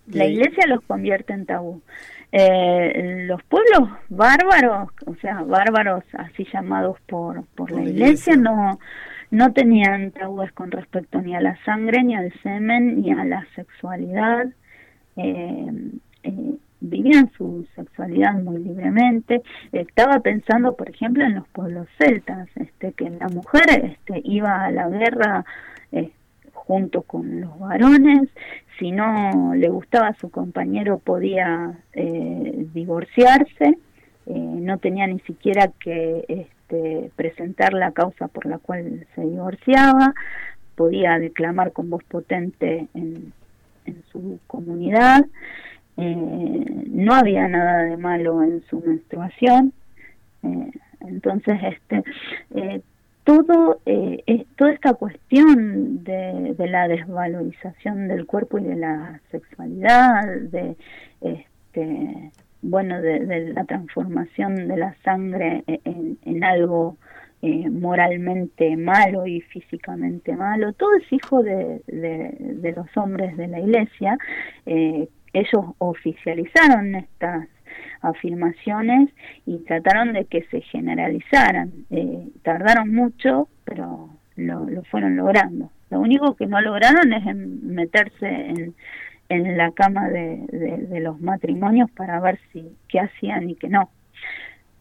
[0.07, 1.81] La iglesia los convierte en tabú.
[2.31, 8.79] Eh, los pueblos bárbaros, o sea, bárbaros así llamados por, por, la, iglesia, no
[9.33, 13.43] no tenían tabúes con respecto ni a la sangre, ni al semen, ni a la
[13.55, 14.45] sexualidad.
[15.15, 15.71] Eh,
[16.21, 19.41] eh, vivían su sexualidad muy libremente.
[19.71, 24.69] Estaba pensando, por ejemplo, en los pueblos celtas, este, que la mujer este, iba a
[24.69, 25.45] la guerra
[25.91, 26.11] eh,
[26.53, 28.29] junto con los varones.
[28.77, 33.79] Si no le gustaba a su compañero, podía divorciarse.
[34.27, 40.13] no tenía ni siquiera que este, presentar la causa por la cual se divorciaba,
[40.75, 43.33] podía declamar con voz potente en,
[44.11, 45.25] su comunidad,
[45.97, 49.73] eh, no había nada de malo en su menstruación,
[50.41, 50.71] eh,
[51.01, 52.03] entonces este
[52.55, 52.81] eh,
[53.25, 53.79] todo
[54.55, 60.77] toda esta cuestión de, de, la desvalorización del cuerpo y de la sexualidad, de
[61.21, 62.31] este
[62.63, 66.97] bueno, de, la transformación de la sangre en, algo
[67.41, 73.59] eh, moralmente malo y físicamente malo, todo es hijo de, de, los hombres de la
[73.59, 74.17] iglesia.
[74.65, 77.47] Eh, ellos oficializaron estas
[78.01, 79.09] afirmaciones
[79.45, 81.71] y trataron de que se generalizaran.
[81.89, 85.69] Eh, tardaron mucho, pero lo, lo, fueron logrando.
[85.89, 88.75] Lo único que no lograron es meterse en,
[89.33, 93.89] en la cama de, de, los matrimonios para ver si qué hacían y qué no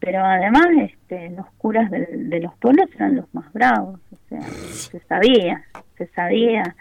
[0.03, 4.99] pero además este, los curas de, los pueblos eran los más bravos, o sea, se
[5.01, 5.63] sabía,
[5.97, 6.75] se sabía,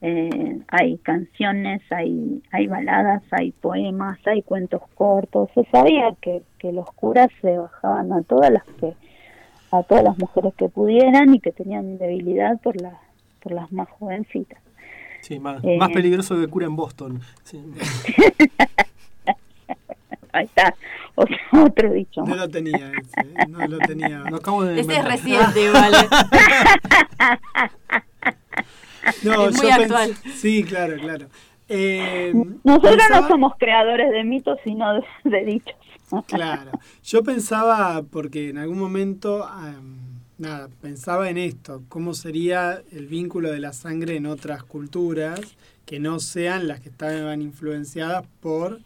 [0.00, 6.72] eh, hay canciones, hay, hay baladas, hay poemas, hay cuentos cortos, se sabía que, que
[6.72, 8.94] los curas se bajaban a todas las que
[9.70, 12.94] a todas las mujeres que pudieran y que tenían debilidad por las
[13.42, 14.62] por las más jovencitas.
[15.22, 17.20] Sí, más, más eh, peligroso que cura en Boston.
[17.44, 17.58] Sí.
[20.32, 20.74] Ahí está,
[21.14, 22.24] otro, dicho.
[22.24, 24.24] No lo tenía ese, no lo tenía.
[24.34, 25.96] acabo de ese es reciente, vale.
[29.22, 30.16] no, es muy actual.
[30.34, 31.26] Sí, claro, claro.
[31.68, 32.32] Eh,
[32.64, 35.76] Nosotros no somos creadores de mitos, sino de, dichos.
[36.26, 36.72] claro.
[37.04, 39.46] Yo pensaba, porque en algún momento,
[40.42, 45.40] nada, pensaba en esto, cómo sería el vínculo de la sangre en otras culturas
[45.86, 48.80] que no sean las que estaban influenciadas por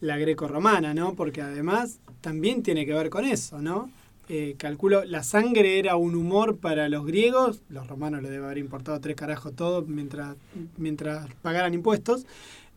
[0.00, 1.14] la greco-romana, ¿no?
[1.14, 3.90] Porque además también tiene que ver con eso, ¿no?
[4.30, 8.58] Eh, calculo, la sangre era un humor para los griegos, los romanos le debe haber
[8.58, 10.36] importado tres carajos todo mientras,
[10.78, 12.24] mientras pagaran impuestos.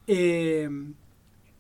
[0.06, 0.70] Eh,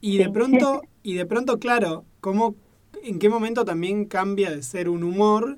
[0.01, 2.55] y de pronto, y de pronto, claro, ¿cómo,
[3.03, 5.57] ¿en qué momento también cambia de ser un humor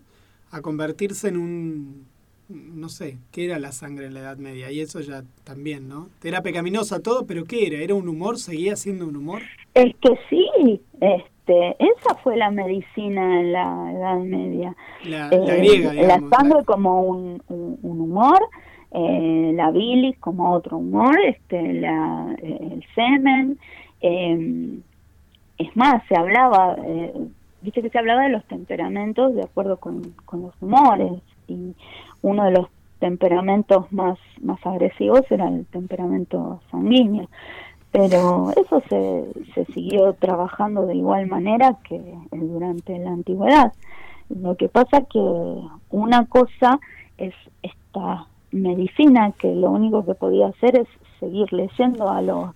[0.52, 2.06] a convertirse en un
[2.50, 4.72] no sé, ¿qué era la sangre en la Edad Media?
[4.72, 6.10] Y eso ya también, ¿no?
[6.24, 7.78] Era pecaminosa todo, pero ¿qué era?
[7.78, 8.40] ¿Era un humor?
[8.40, 9.42] ¿Seguía siendo un humor?
[9.76, 14.76] Es que sí, este, esa fue la medicina en la Edad Media.
[15.06, 16.30] La, eh, griega, digamos.
[16.32, 17.42] La sangre como un,
[17.84, 18.40] humor,
[18.92, 23.60] eh, la bilis como otro humor, este, la, eh, el semen.
[24.02, 24.82] Em,
[25.60, 26.78] es más, se hablaba,
[27.62, 31.22] dice que se hablaba de los temperamentos de acuerdo con, con los humores.
[31.48, 31.76] Y
[32.22, 32.68] uno de los
[33.00, 37.28] temperamentos más, más agresivos era el temperamento sanguíneo.
[37.92, 42.00] Pero eso se, se siguió trabajando de igual manera que
[42.32, 43.74] durante la antigüedad.
[44.30, 45.20] Lo que pasa que
[45.90, 46.80] una cosa
[47.18, 50.88] es esta medicina que lo único que podía hacer es
[51.20, 52.56] seguir leyendo a los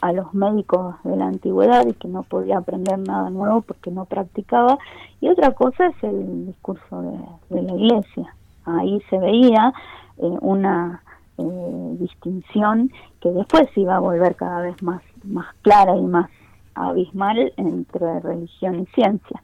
[0.00, 4.04] a los médicos de la antigüedad y que no podía aprender nada nuevo porque no
[4.04, 4.78] practicaba
[5.20, 7.02] y otra cosa es el discurso
[7.50, 8.34] de la iglesia
[8.66, 9.72] ahí se veía
[10.18, 11.02] eh, una
[11.38, 16.30] eh, distinción que después iba a volver cada vez más, más clara y más
[16.74, 19.42] abismal entre religión y ciencia.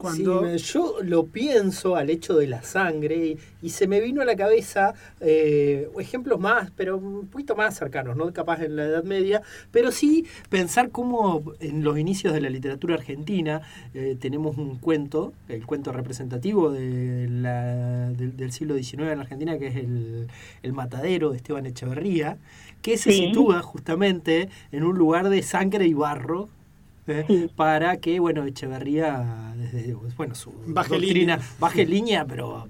[0.00, 0.56] Cuando...
[0.56, 4.94] yo lo pienso al hecho de la sangre y, se me vino a la cabeza
[5.20, 9.92] eh, ejemplos más, pero un poquito más cercanos, no capaz en la Edad Media, pero
[9.92, 13.60] sí pensar cómo en los inicios de la literatura argentina
[13.92, 17.26] eh, tenemos un cuento, el cuento representativo de
[18.16, 20.28] del, siglo XIX en Argentina, que es el,
[20.62, 22.38] el Matadero de Esteban Echeverría,
[22.80, 26.48] que se sitúa justamente en un lugar de sangre y barro
[27.56, 31.40] para que, bueno, Echeverría, desde, bueno, su baje doctrina, línea.
[31.58, 32.68] baje línea, pero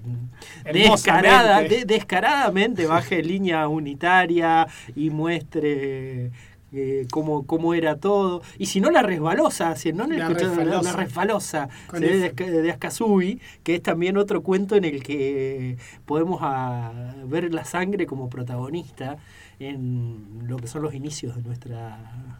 [0.71, 6.31] descarada, descaradamente baje línea unitaria y muestre
[6.73, 8.41] eh, cómo, cómo, era todo.
[8.57, 11.69] Y si no, la resbalosa, si no, la, resbalosa, la, resbalosa.
[11.91, 17.65] de, de que es también otro cuento en el que podemos a, ah, ver la
[17.65, 19.17] sangre como protagonista
[19.59, 22.39] en lo que son los inicios de nuestra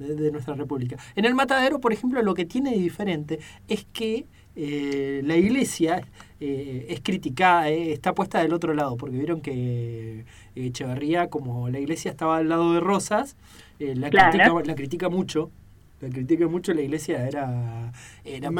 [0.00, 0.96] de, nuestra república.
[1.14, 6.02] En el matadero, por ejemplo, lo que tiene de diferente es que eh, la iglesia
[6.40, 11.78] eh, es criticada, eh, está puesta del otro lado, porque vieron que Echeverría, como la
[11.78, 13.36] iglesia estaba al lado de Rosas,
[13.78, 15.50] la, critica, la critica mucho.
[16.00, 17.92] La critica mucho, la iglesia era,
[18.24, 18.50] era,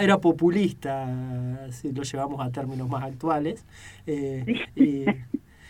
[0.00, 3.66] era, populista, si lo llevamos a términos más actuales.
[4.06, 5.04] y,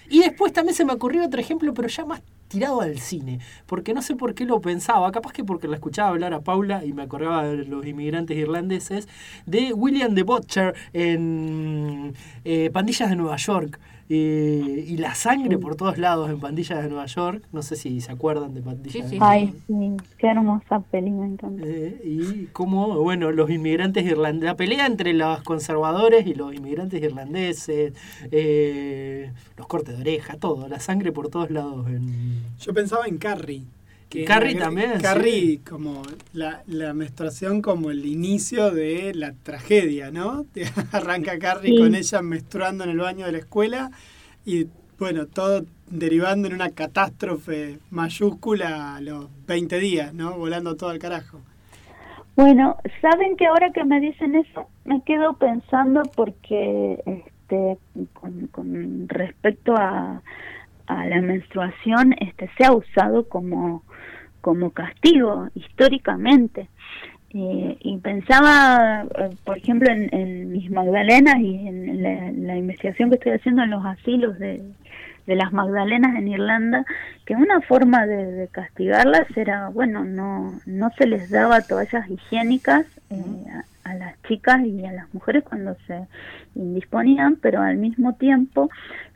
[0.08, 3.94] y después también se me ocurrió otro ejemplo, pero ya más tirado al cine, porque
[3.94, 6.92] no sé por qué lo pensaba, capaz que porque la escuchaba hablar a Paula y
[6.92, 9.08] me acordaba de los inmigrantes irlandeses,
[9.46, 13.78] de William the Butcher en eh, Pandillas de Nueva York.
[14.10, 17.42] Eh, y la sangre por todos lados en Pandillas de Nueva York.
[17.52, 19.08] No sé si se acuerdan de Pandillas.
[19.08, 21.62] Sí, Ay, sí, qué hermosa peli, me encanta.
[21.64, 27.02] Eh, y como, bueno, los inmigrantes irlandeses, la pelea entre los conservadores y los inmigrantes
[27.02, 27.92] irlandeses,
[28.30, 31.86] eh, los cortes de oreja, todo, la sangre por todos lados.
[31.88, 32.42] En...
[32.58, 33.64] Yo pensaba en Carrie.
[34.08, 36.02] Que Carrie la- también, Carrie, como
[36.32, 40.46] la, la menstruación como el inicio de la tragedia, ¿no?
[40.92, 41.78] Arranca Carrie Sí.
[41.78, 43.90] con ella menstruando en el baño de la escuela
[44.46, 44.66] y
[44.98, 50.32] bueno, todo derivando en una catástrofe mayúscula a los 20 días, ¿no?
[50.36, 51.40] Volando todo al carajo.
[52.36, 57.78] Bueno, saben que ahora que me dicen eso, me quedo pensando porque este,
[58.12, 60.22] con, con respecto a,
[60.86, 63.82] a la menstruación, este, se ha usado como,
[64.40, 66.68] como castigo históricamente.
[67.30, 73.16] Eh, y pensaba, eh, por ejemplo, en, en mis Magdalenas y en la, investigación que
[73.16, 74.62] estoy haciendo en los asilos de,
[75.26, 76.86] de las Magdalenas en Irlanda,
[77.26, 82.86] que una forma de, de castigarlas era, bueno, no, no se les daba toallas higiénicas
[83.10, 83.44] eh,
[83.84, 86.06] a las chicas y a las mujeres cuando se
[86.54, 88.70] indisponían, pero al mismo tiempo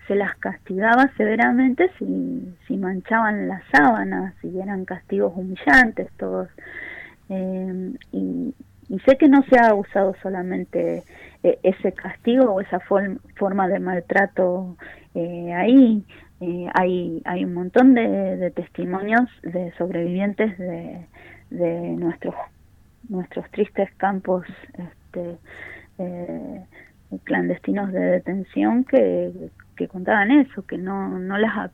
[0.07, 6.49] se las castigaba severamente si, si manchaban las sábanas, si eran castigos humillantes, todos.
[7.29, 8.55] Eh, y,
[9.07, 11.03] sé que no se ha usado solamente
[11.43, 14.77] eh, ese castigo o esa form- forma de maltrato
[15.15, 16.05] eh, ahí.
[16.41, 21.07] Eh, hay, hay un montón de, de testimonios de sobrevivientes de,
[21.51, 22.35] de nuestros,
[23.09, 24.45] nuestros tristes campos
[24.77, 25.39] este,
[27.25, 29.31] clandestinos de detención que,
[29.83, 31.71] que contaban eso, que no, no, las,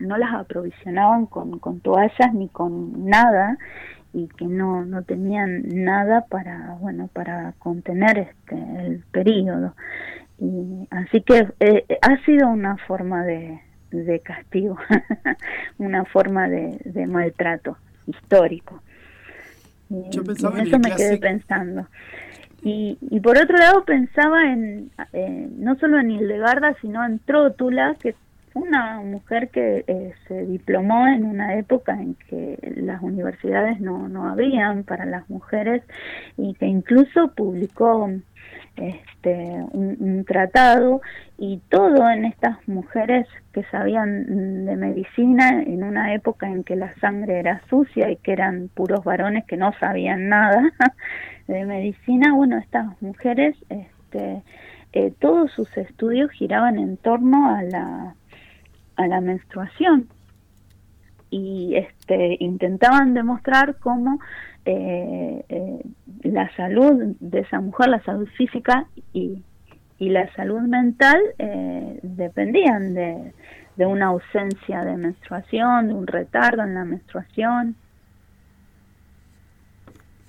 [0.00, 3.56] no las aprovisionaban con, con toallas ni con nada
[4.12, 9.74] y que no, no tenían nada para bueno para contener este el periodo
[10.38, 13.60] y así que eh, ha sido una forma de,
[13.90, 14.76] de castigo
[15.78, 18.82] una forma de, de maltrato histórico.
[19.88, 21.86] Y, Yo pensaba y en eso me quedé pensando
[22.62, 27.96] y, y por otro lado pensaba en eh, no solo en Hildegarda sino en Trótula
[28.00, 28.14] que
[28.54, 34.28] una mujer que eh, se diplomó en una época en que las universidades no, no
[34.28, 35.82] habían para las mujeres
[36.36, 38.10] y que incluso publicó
[38.76, 41.02] este un, tratado
[41.36, 46.94] y todo en estas mujeres que sabían de medicina en una época en que la
[46.94, 50.72] sangre era sucia y que eran puros varones que no sabían nada
[51.48, 54.42] de medicina bueno estas mujeres este
[54.94, 58.14] eh, todos sus estudios giraban en torno a la
[58.96, 60.08] a la menstruación
[61.30, 64.20] y este intentaban demostrar cómo
[64.64, 65.82] eh, eh,
[66.24, 69.42] la salud de esa mujer, la salud física y,
[69.98, 73.32] y la salud mental eh, dependían de,
[73.76, 77.76] de una ausencia de menstruación, de un retardo en la menstruación.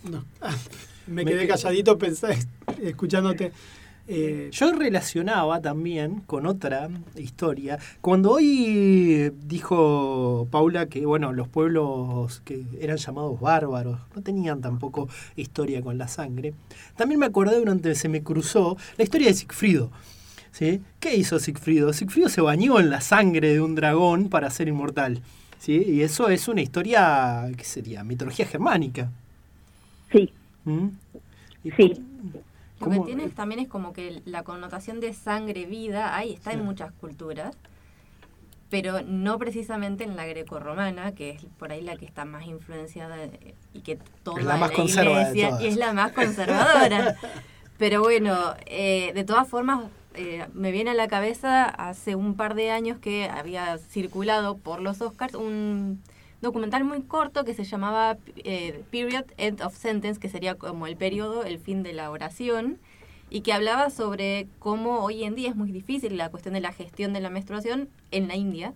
[0.10, 0.24] No.
[1.08, 2.30] Me Me quedé quedé- calladito pensé,
[2.82, 3.52] escuchándote.
[4.08, 7.80] Eh, Yo relacionaba también con otra historia.
[8.02, 15.08] Cuando hoy dijo Paula que bueno, los pueblos que eran llamados bárbaros no tenían tampoco
[15.38, 16.54] historia con la sangre,
[16.98, 19.90] también me acordé durante se me cruzó la historia de Sigfrido.
[20.52, 20.82] ¿sí?
[21.00, 21.94] ¿Qué hizo Sigfrido?
[21.94, 25.22] Sigfrido se bañó en la sangre de un dragón para ser inmortal.
[25.60, 25.82] ¿sí?
[25.88, 28.04] Y eso es una historia, ¿qué sería?
[28.04, 29.10] Mitología germánica.
[30.12, 30.32] Sí,
[30.66, 30.88] ¿Mm?
[31.78, 31.94] Sí.
[32.80, 36.66] Lo que tiene también es como que la connotación de sangre, vida, ahí está en
[36.66, 37.56] muchas culturas,
[38.70, 43.24] pero no precisamente en la grecorromana, que es por ahí la que está más influenciada
[43.24, 47.16] eh, y que toma Es la más de iglesia y es la más conservadora.
[47.78, 52.56] pero bueno, eh, de todas formas, eh, me viene a la cabeza hace un par
[52.56, 56.02] de años que había circulado por los Oscars un
[56.48, 60.96] documental muy corto que se llamaba eh, Period End of Sentence, que sería como el
[60.96, 62.78] periodo, el fin de la oración,
[63.32, 66.72] y que hablaba sobre cómo hoy en día es muy difícil la cuestión de la
[66.72, 68.74] gestión de la menstruación en la India,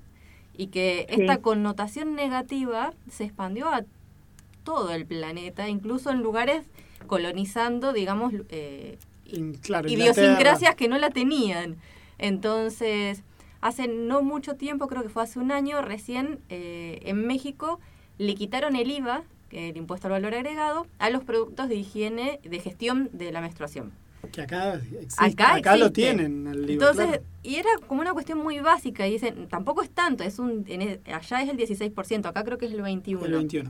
[0.55, 1.22] y que Sí.
[1.22, 3.84] esta connotación negativa se expandió a
[4.63, 6.63] todo el planeta, incluso en lugares
[7.05, 11.76] colonizando, digamos, eh, in- claro, idiosincrasias que no la tenían.
[12.18, 13.22] Entonces,
[13.62, 17.80] hace no mucho tiempo, creo que fue hace un año, recién eh, en México
[18.18, 21.76] le quitaron el IVA, que es el impuesto al valor agregado, a los productos de
[21.76, 23.91] higiene, de gestión de la menstruación.
[24.32, 26.89] Que acá existe, Acá acá, lo tienen el libro.
[26.89, 27.24] Entonces, claro.
[27.43, 30.82] y era como una cuestión muy básica, y dicen, tampoco es tanto, es un en
[30.82, 33.26] e- allá es el 16%, acá creo que es el 21%.
[33.26, 33.70] el 21.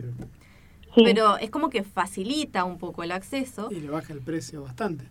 [0.95, 1.03] sí.
[1.03, 3.67] Pero es como que facilita un poco el acceso.
[3.71, 5.05] Y le baja el precio bastante.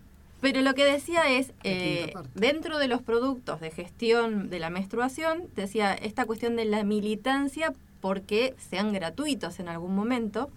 [0.47, 5.43] Pero lo que decía es, eh, dentro de los productos de gestión de la menstruación,
[5.57, 10.49] decía esta cuestión de la militancia porque sean gratuitos en algún momento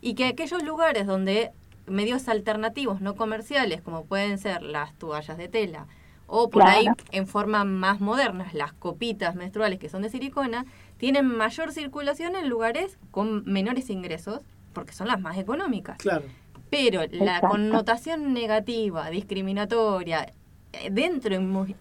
[0.00, 1.50] y que aquellos lugares donde
[1.88, 5.88] medios alternativos no comerciales, como pueden ser las toallas de tela
[6.28, 6.78] o por Claro.
[6.78, 10.66] ahí en forma más modernas las copitas menstruales que son de silicona,
[10.98, 15.98] tienen mayor circulación en lugares con menores ingresos, porque son las más económicas.
[15.98, 16.26] Claro.
[16.72, 17.06] Pero la
[17.36, 17.48] Exacto.
[17.48, 20.32] connotación negativa, discriminatoria,
[20.72, 21.34] eh, dentro,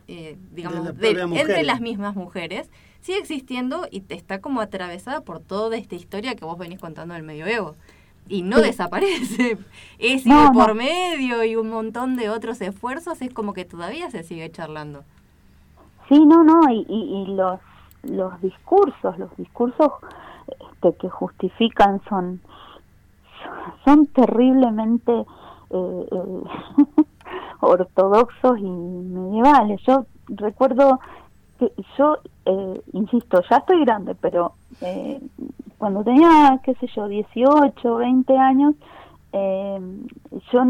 [0.10, 2.70] eh, digamos, De la de- entre las mismas mujeres,
[3.00, 7.14] sigue existiendo y te está como atravesada por toda esta historia que vos venís contando
[7.14, 7.76] del medioevo.
[8.28, 8.64] Y no Sí.
[8.64, 9.58] desaparece.
[10.00, 14.24] Es No, por medio y un montón de otros esfuerzos, es como que todavía se
[14.24, 15.04] sigue charlando.
[16.10, 17.62] Sí, no, no, y, y, y los,
[18.04, 19.90] los discursos, los discursos
[20.48, 22.42] este, que justifican son,
[23.86, 25.12] son terriblemente
[25.70, 26.44] eh, eh,
[27.62, 29.82] ortodoxos y medievales.
[29.88, 31.00] Yo recuerdo
[31.60, 35.20] que yo, eh, insisto, ya estoy grande, pero eh,
[35.78, 38.76] cuando tenía, qué sé yo, 18, 20 años,
[39.34, 39.80] eh,
[40.52, 40.66] yo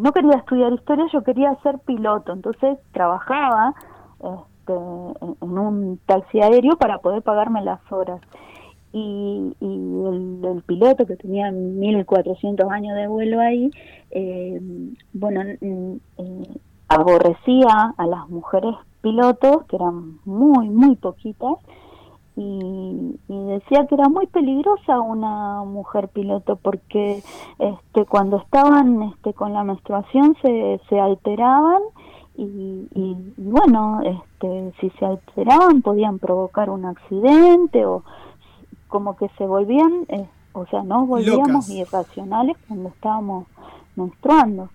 [0.00, 3.74] no quería estudiar historia, yo quería ser piloto, entonces trabajaba
[4.18, 8.20] este, en un taxi aéreo para poder pagarme las horas.
[8.92, 13.70] Y, y el, piloto que tenía 1400 años de vuelo ahí,
[14.10, 14.60] eh,
[15.14, 15.98] bueno, eh,
[16.88, 21.56] aborrecía a las mujeres pilotos, que eran muy, muy poquitas,
[22.36, 27.22] y, y decía que era muy peligrosa una mujer piloto porque
[27.58, 31.82] este cuando estaban este con la menstruación se, se alteraban
[32.34, 38.02] y, y bueno este si se alteraban podían provocar un accidente o
[38.92, 41.70] como que se volvían eh, o sea no volvíamos Locas.
[41.70, 43.46] irracionales cuando estábamos
[43.96, 44.68] menstruando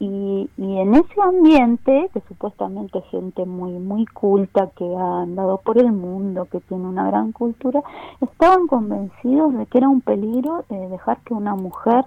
[0.00, 5.58] y, y en ese ambiente, que supuestamente es gente muy muy culta, que ha andado
[5.58, 7.80] por el mundo, que tiene una gran cultura,
[8.20, 12.04] estaban convencidos de que era un peligro eh, dejar que una mujer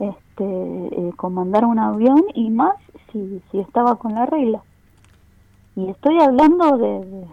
[0.00, 2.74] este, eh, comandara un avión y más
[3.12, 4.60] si, si estaba con la regla.
[5.76, 7.26] Y estoy hablando de, de-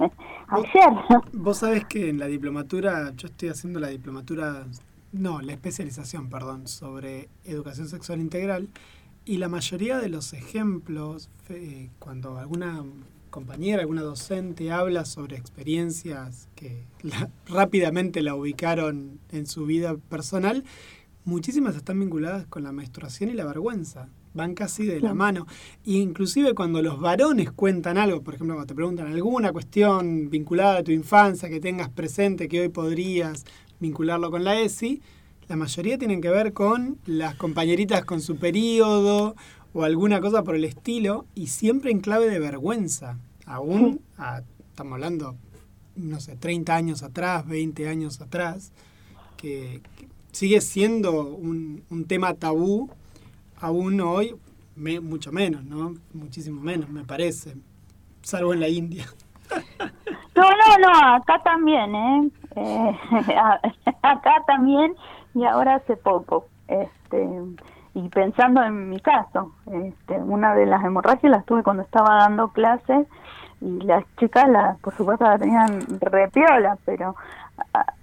[1.32, 4.66] Vos sabés que en la diplomatura, yo estoy haciendo la diplomatura,
[5.12, 8.68] no, la especialización, perdón, sobre educación sexual integral
[9.24, 12.82] y la mayoría de los ejemplos, eh, cuando alguna
[13.30, 20.64] compañera, alguna docente habla sobre experiencias que la- rápidamente la ubicaron en su vida personal,
[21.24, 24.08] muchísimas están vinculadas con la menstruación y la vergüenza.
[24.32, 25.46] Van casi de la mano.
[25.84, 30.78] E inclusive cuando los varones cuentan algo, por ejemplo, cuando te preguntan alguna cuestión vinculada
[30.78, 33.44] a tu infancia que tengas presente, que hoy podrías
[33.80, 35.00] vincularlo con la ESI,
[35.48, 39.34] la mayoría tienen que ver con las compañeritas con su periodo
[39.72, 43.18] o alguna cosa por el estilo, y siempre en clave de vergüenza.
[43.46, 45.36] Aún, a- estamos hablando,
[45.96, 48.72] no sé, 30 años atrás, 20 años atrás,
[49.36, 52.90] que, que sigue siendo un, un tema tabú,
[53.60, 54.36] aún hoy,
[54.76, 55.94] me- mucho menos, ¿no?
[56.14, 57.56] Muchísimo menos, me parece,
[58.22, 59.04] salvo en la India.
[60.36, 62.30] No, no, no, acá también, ¿eh?
[62.56, 62.98] Eh,
[64.02, 64.94] acá también
[65.34, 66.46] y ahora hace poco.
[66.68, 67.28] Este,
[67.94, 72.48] y pensando en mi caso, este, una de las hemorragias las tuve cuando estaba dando
[72.52, 73.06] clases
[73.60, 77.16] y las chicas, la, por supuesto, la tenían repiola, pero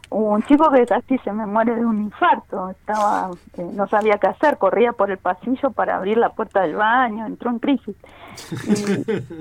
[0.10, 4.28] un chico que casi se me muere de un infarto, estaba, eh, no sabía qué
[4.28, 7.96] hacer, corría por el pasillo para abrir la puerta del baño, entró en crisis.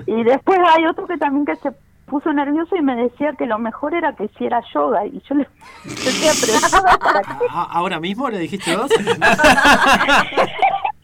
[0.05, 1.71] Y, y después hay otro que también que se
[2.05, 5.47] puso nervioso y me decía que lo mejor era que hiciera yoga y yo le
[5.83, 7.45] decía, pero yoga para qué?
[7.49, 8.89] Ah, ¿Ahora mismo le dijiste vos?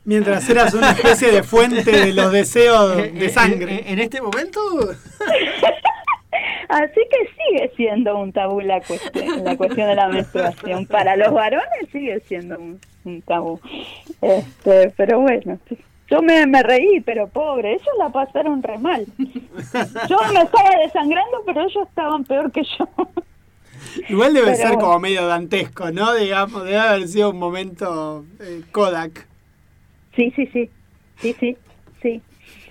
[0.05, 3.84] Mientras eras una especie de fuente de los deseos de sangre.
[3.89, 4.59] ¿En, en este momento?
[6.70, 10.86] Así que sigue siendo un tabú la cuestión, la cuestión de la menstruación.
[10.88, 13.60] Para los varones sigue siendo un, un tabú.
[14.22, 15.60] Este, pero bueno,
[16.10, 19.06] yo me, me reí, pero pobre, ellos la pasaron re mal.
[19.18, 22.88] Yo me estaba desangrando, pero ellos estaban peor que yo.
[24.10, 24.82] Igual debe Pero ser bueno.
[24.82, 26.14] como medio dantesco, ¿no?
[26.14, 29.28] Digamos, debe haber sido un momento eh, Kodak.
[30.16, 30.70] Sí, sí, sí,
[31.18, 31.58] sí, sí,
[32.02, 32.22] sí.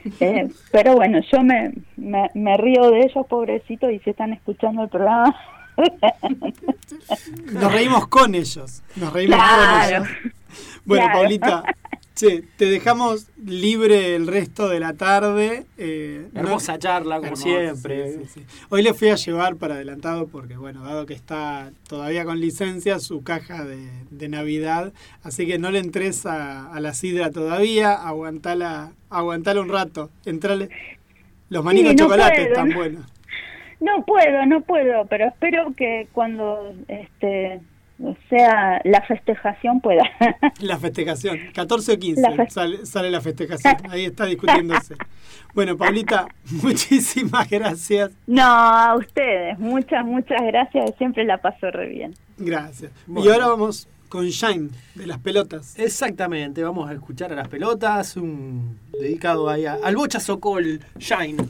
[0.21, 4.83] Eh, pero bueno, yo me, me, me río de ellos, pobrecitos, y si están escuchando
[4.83, 5.35] el programa.
[7.53, 8.83] Nos reímos con ellos.
[8.97, 10.05] Nos reímos Claro.
[10.05, 10.09] con ellos.
[10.85, 11.19] Bueno, Claro.
[11.21, 11.63] Paulita,
[12.15, 15.65] che, te dejamos libre el resto de la tarde.
[15.79, 18.13] eh, no- Hermosa charla, como siempre.
[18.13, 18.47] sí, sí, sí.
[18.69, 22.99] Hoy le fui a llevar para adelantado porque, bueno, dado que está todavía con licencia,
[22.99, 24.93] su caja de, de Navidad,
[25.23, 30.69] así que no le entres a, a la sidra todavía, aguantala, aguantala un rato, entrale.
[31.49, 32.77] Los manicos no chocolate puedo, están ¿no?
[32.77, 33.07] buenos.
[33.81, 37.61] No puedo, no puedo, pero espero que cuando este
[38.29, 40.03] sea la festejación pueda.
[40.61, 44.95] La festejación, 14 o 15 La fe- sale, sale la festejación, ahí está discutiéndose.
[45.55, 46.27] Bueno, Paulita,
[46.63, 48.11] muchísimas gracias.
[48.27, 52.15] no, a ustedes, muchas, muchas gracias, siempre la paso re bien.
[52.39, 52.91] Gracias.
[53.07, 53.33] Y Bueno.
[53.33, 55.79] ahora vamos con Shine, de las pelotas.
[55.79, 61.43] Exactamente, vamos a escuchar a las pelotas, un dedicado ahí a- al Bocha Sokol Shine.